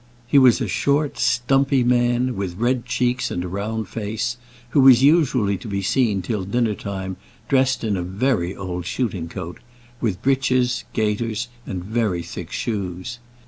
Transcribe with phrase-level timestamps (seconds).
[0.25, 4.37] He was a short, stumpy man, with red cheeks and a round face;
[4.69, 9.29] who was usually to be seen till dinner time dressed in a very old shooting
[9.29, 9.59] coat,
[9.99, 13.19] with breeches, gaiters, and very thick shoes.